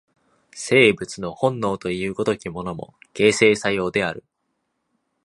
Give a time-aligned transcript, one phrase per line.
[0.55, 4.23] 生物の本能という如きものも、形成作用である。